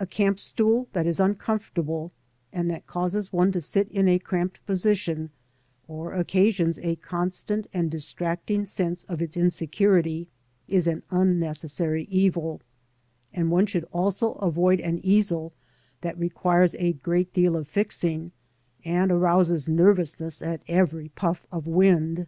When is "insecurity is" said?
9.36-10.88